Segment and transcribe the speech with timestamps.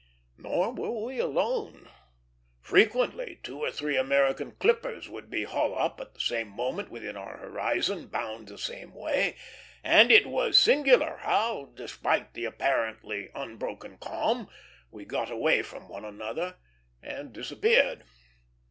[0.35, 1.87] Nor were we alone.
[2.59, 7.15] Frequently two or three American clippers would be hull up at the same moment within
[7.15, 9.35] our horizon, bound the same way;
[9.83, 14.49] and it was singular how, despite the apparently unbroken calm,
[14.89, 16.55] we got away from one another
[17.03, 18.03] and disappeared.